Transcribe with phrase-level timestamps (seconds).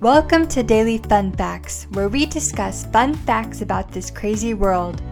[0.00, 5.02] Welcome to Daily Fun Facts, where we discuss fun facts about this crazy world.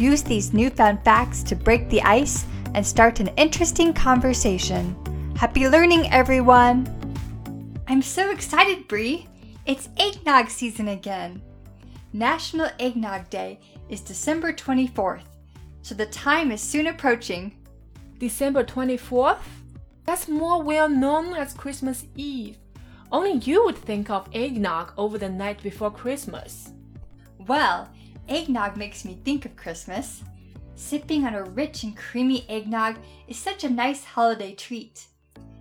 [0.00, 2.44] Use these newfound facts to break the ice
[2.74, 4.96] and start an interesting conversation.
[5.36, 6.88] Happy learning, everyone!
[7.86, 9.28] I'm so excited, Bree!
[9.64, 11.40] It's eggnog season again.
[12.12, 15.22] National Eggnog Day is December 24th,
[15.82, 17.54] so the time is soon approaching.
[18.18, 19.38] December 24th?
[20.04, 22.58] That's more well known as Christmas Eve.
[23.12, 26.72] Only you would think of eggnog over the night before Christmas.
[27.46, 27.90] Well,
[28.26, 30.22] eggnog makes me think of Christmas.
[30.76, 32.96] Sipping on a rich and creamy eggnog
[33.28, 35.06] is such a nice holiday treat.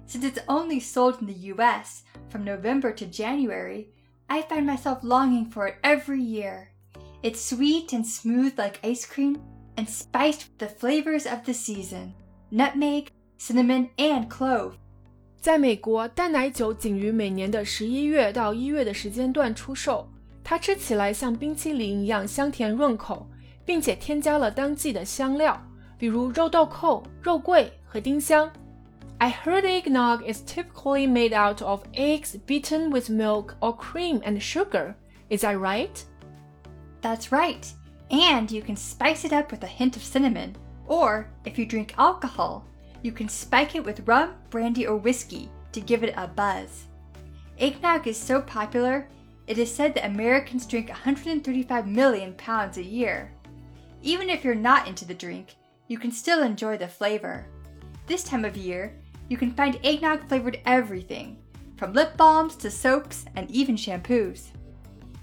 [0.06, 3.90] Since it's only sold in the US from November to January,
[4.30, 6.70] I find myself longing for it every year.
[7.22, 9.42] It's sweet and smooth like ice cream
[9.76, 12.14] and spiced with the flavors of the season
[12.50, 14.78] nutmeg, cinnamon, and clove.
[15.41, 20.09] 在美国，淡奶酒仅于每年的十一月到一月的时间段出售。
[20.42, 23.28] 它吃起来像冰淇淋一样香甜润口，
[23.64, 25.61] 并且添加了当季的香料，
[25.98, 28.50] 比如肉豆蔻、肉桂和丁香。
[29.19, 34.95] I heard eggnog is typically made out of eggs beaten with milk or cream and sugar.
[35.31, 35.89] Is that right?
[37.00, 37.64] That's right.
[38.11, 40.55] And you can spice it up with a hint of cinnamon.
[40.86, 42.64] Or, if you drink alcohol,
[43.03, 46.86] you can spike it with rum, brandy, or whiskey to give it a buzz.
[47.59, 49.09] Eggnog is so popular,
[49.47, 53.33] it is said that Americans drink 135 million pounds a year.
[54.03, 55.56] Even if you're not into the drink,
[55.89, 57.47] you can still enjoy the flavor.
[58.06, 58.92] This time of year,
[59.28, 61.36] you can find eggnog flavored everything,
[61.77, 64.48] from lip balms to soaps and even shampoos.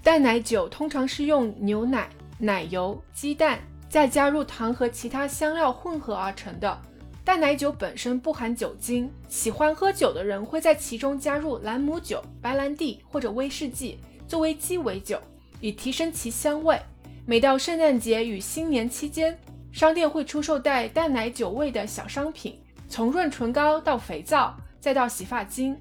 [0.02, 6.82] 淡奶酒通常是用牛奶、奶油、鸡蛋，再加入糖和其他香料混合而成的。
[7.29, 15.21] 淡奶酒本身不含酒精，喜欢喝酒的人会在其中加入兰姆酒、白兰地或者威士忌作为鸡尾酒，
[15.61, 16.81] 以提升其香味。
[17.27, 19.39] 每到圣诞节与新年期间，
[19.71, 25.77] 商店会出售带淡奶酒味的小商品，从润唇膏到肥皂，再到洗发精。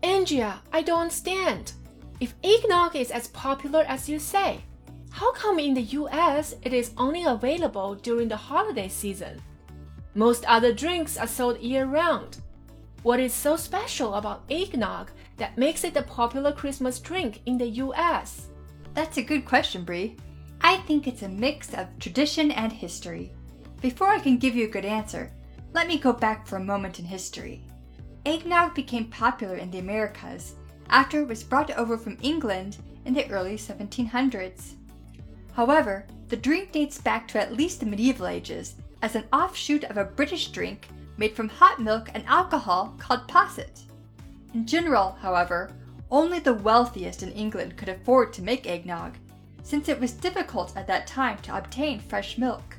[0.00, 1.72] Andrea, I don't stand.
[2.20, 4.60] If eggnog is as popular as you say,
[5.12, 9.36] how come in the US it is only available during the holiday season?
[10.14, 12.38] Most other drinks are sold year round.
[13.02, 17.68] What is so special about eggnog that makes it a popular Christmas drink in the
[17.82, 18.46] US?
[18.94, 20.16] That's a good question, Brie.
[20.60, 23.32] I think it's a mix of tradition and history.
[23.82, 25.32] Before I can give you a good answer,
[25.72, 27.62] let me go back for a moment in history.
[28.24, 30.54] Eggnog became popular in the Americas
[30.88, 34.74] after it was brought over from England in the early 1700s.
[35.52, 39.97] However, the drink dates back to at least the medieval ages as an offshoot of
[39.97, 43.81] a British drink made from hot milk and alcohol called posset.
[44.53, 45.71] In general, however,
[46.11, 49.13] only the wealthiest in England could afford to make eggnog,
[49.63, 52.77] since it was difficult at that time to obtain fresh milk.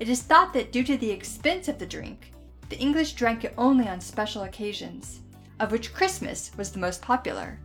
[0.00, 2.32] It is thought that due to the expense of the drink,
[2.68, 5.20] the English drank it only on special occasions,
[5.60, 7.58] of which Christmas was the most popular.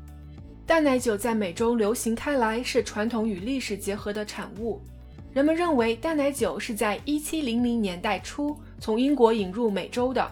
[0.67, 4.81] 淡奶酒在美洲流行开来是传统与历史结合的产物。
[5.32, 10.28] 人们认为淡奶酒是在1700年代初从英国引入美洲的。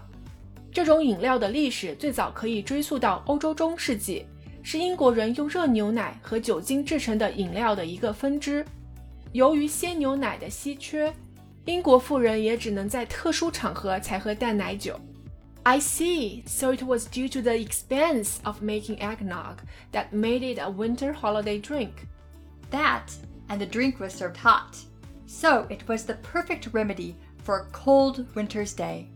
[0.73, 4.27] 这种饮料的历史最早可以追溯到欧洲中世纪，
[4.63, 8.65] 是英国人用热牛奶和酒精制成的饮料的一个分支。
[9.33, 11.13] 由于鲜牛奶的稀缺，
[11.65, 14.99] 英国富人也只能在特殊场合才喝淡奶酒。
[15.63, 16.43] I see.
[16.47, 19.59] So it was due to the expense of making eggnog
[19.93, 21.91] that made it a winter holiday drink.
[22.71, 23.03] That,
[23.49, 24.77] and the drink was served hot
[25.29, 27.15] so it was the perfect remedy
[27.45, 29.09] for a cold winter's day.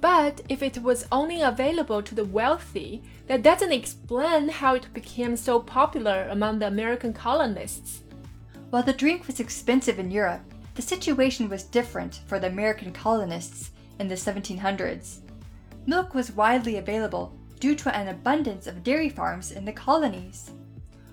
[0.00, 5.36] But if it was only available to the wealthy, that doesn't explain how it became
[5.36, 8.02] so popular among the American colonists.
[8.70, 10.42] While the drink was expensive in Europe,
[10.76, 15.18] the situation was different for the American colonists in the 1700s.
[15.86, 20.52] Milk was widely available due to an abundance of dairy farms in the colonies.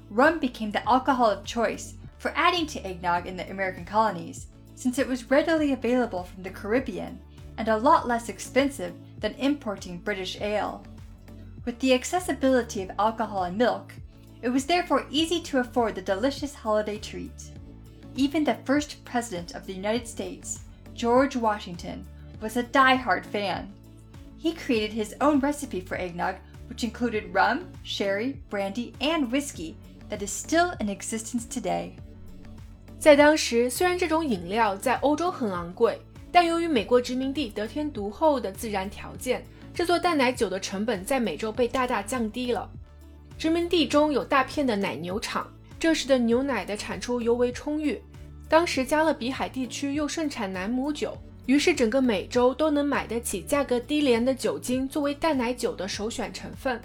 [0.09, 4.45] Rum became the alcohol of choice for adding to eggnog in the American colonies,
[4.75, 7.19] since it was readily available from the Caribbean
[7.57, 10.83] and a lot less expensive than importing British ale.
[11.65, 13.95] With the accessibility of alcohol and milk,
[14.43, 17.49] it was therefore easy to afford the delicious holiday treat.
[18.15, 20.59] Even the first president of the United States,
[20.93, 22.05] George Washington,
[22.39, 23.73] was a die-hard fan.
[24.37, 26.35] He created his own recipe for eggnog,
[26.69, 29.75] which included rum, sherry, brandy, and whiskey
[30.09, 31.95] that is still in existence today.
[33.01, 35.99] 在当时，虽然这种饮料在欧洲很昂贵，
[36.31, 39.43] 但由于美国殖民地得天独厚的自然条件，
[39.73, 42.69] 这座淡奶酒的成本在美洲被大大降低了。
[43.39, 47.99] 殖民地中有大片的奶牛场，这时的牛奶的产出尤为充裕。
[48.47, 51.17] 当时加勒比海地区又盛产南姆酒，
[51.47, 56.79] 于是整个美洲都能买得起价格低廉的酒精作为淡奶酒的首选成分。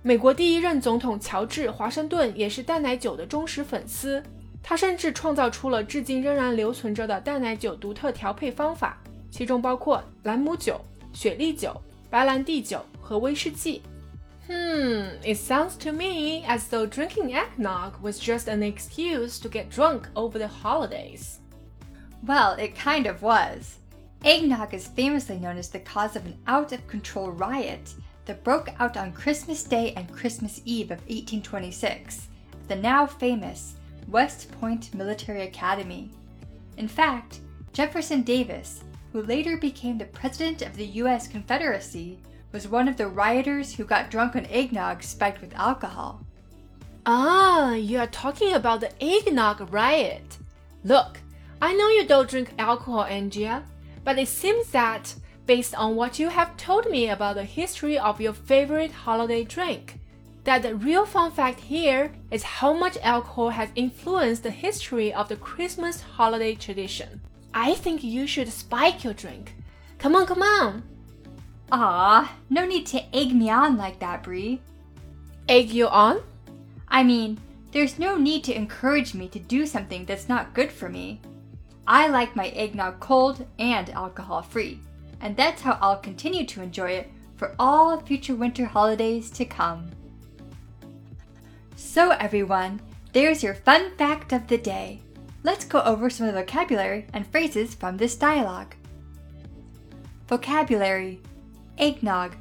[0.00, 4.22] 美国第一任总统乔治·华盛顿也是淡奶酒的忠实粉丝，
[4.65, 8.97] 他甚至创造出了至今仍然留存着的淡奶酒独特调配方法，
[9.29, 10.79] 其中包括兰姆酒、
[11.13, 11.79] 雪莉酒、
[12.09, 13.81] 白兰地酒和威士忌。
[14.47, 20.03] Hmm, it sounds to me as though drinking eggnog was just an excuse to get drunk
[20.13, 21.37] over the holidays.
[22.25, 23.77] Well, it kind of was.
[24.23, 27.93] Eggnog is famously known as the cause of an out of control riot
[28.25, 33.75] that broke out on Christmas Day and Christmas Eve of 1826 at the now famous
[34.08, 36.10] West Point Military Academy.
[36.76, 37.40] In fact,
[37.72, 41.28] Jefferson Davis, who later became the President of the U.S.
[41.28, 42.18] Confederacy,
[42.52, 46.24] was one of the rioters who got drunk on eggnog spiked with alcohol.
[47.04, 50.38] Ah, you are talking about the eggnog riot.
[50.84, 51.18] Look,
[51.60, 53.62] I know you don't drink alcohol, Angia,
[54.04, 55.14] but it seems that,
[55.46, 59.98] based on what you have told me about the history of your favorite holiday drink,
[60.46, 65.28] that the real fun fact here is how much alcohol has influenced the history of
[65.28, 67.20] the Christmas holiday tradition.
[67.52, 69.56] I think you should spike your drink.
[69.98, 70.84] Come on, come on.
[71.72, 74.60] Ah, no need to egg me on like that, Brie.
[75.48, 76.22] Egg you on?
[76.86, 77.40] I mean,
[77.72, 81.20] there's no need to encourage me to do something that's not good for me.
[81.88, 84.78] I like my eggnog cold and alcohol free,
[85.20, 89.90] and that's how I'll continue to enjoy it for all future winter holidays to come.
[91.75, 92.79] So, everyone,
[93.13, 95.01] there's your fun fact of the day.
[95.43, 98.75] Let's go over some of the vocabulary and phrases from this dialogue.
[100.27, 101.19] Vocabulary
[101.77, 102.31] Eggnog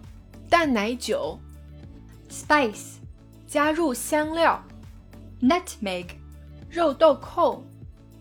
[0.48, 1.38] 淡奶酒
[2.28, 2.98] Spice
[3.48, 4.62] 加入香料
[5.40, 6.10] Nutmeg
[6.68, 7.62] 肉豆蔻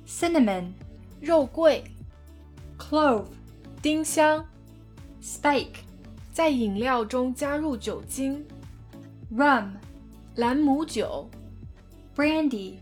[0.08, 0.72] Cinnamon
[1.20, 1.84] 肉桂
[2.78, 3.26] Clove
[3.82, 4.44] 丁香
[5.22, 5.82] Spike
[6.32, 8.44] 在饮料中加入酒精
[9.36, 9.74] Rum
[10.37, 11.31] 兰姆酒
[12.17, 12.75] Brandy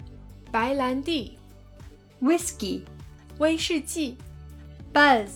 [0.50, 1.38] 白兰地
[2.22, 2.80] Whiskey
[3.36, 4.16] 威士忌
[4.90, 5.28] Buzz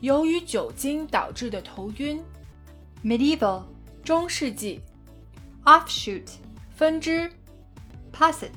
[0.00, 2.20] 由于酒精导致的头晕
[3.04, 3.62] Medieval
[4.02, 4.80] 中世纪
[5.64, 6.28] Offshoot
[6.74, 7.30] 分支
[8.12, 8.50] Posset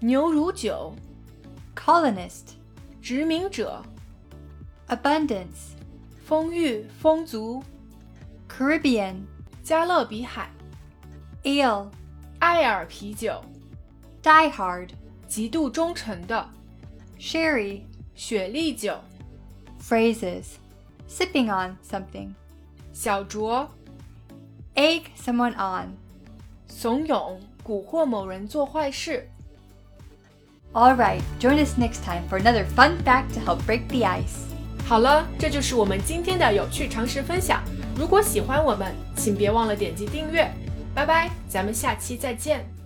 [0.00, 0.94] 牛乳酒
[1.74, 2.56] Colonist
[3.00, 3.82] 殖民者
[4.88, 5.72] Abundance
[6.26, 7.64] 丰裕丰足
[8.46, 9.22] Caribbean
[9.62, 10.50] 加勒比海
[11.42, 11.88] Ale
[12.39, 13.41] 艾尔啤酒
[14.21, 14.89] Die Hard
[15.27, 16.49] 极度忠诚的
[17.19, 17.81] Sherry
[18.15, 18.95] 雪莉酒
[19.81, 20.45] Phrases
[21.09, 22.33] Sipping on something
[22.93, 23.67] 小酌
[24.75, 25.97] Egg someone on
[26.67, 29.29] 怂恿蛊惑某人做坏事
[30.73, 34.47] Alright, join us next time for another fun fact to help break the ice.
[34.85, 37.63] 好了，这就是我们今天的有趣常识分享。
[37.95, 40.51] 如果喜欢我们，请别忘了点击订阅。
[40.98, 42.77] 拜拜，咱们下期再见。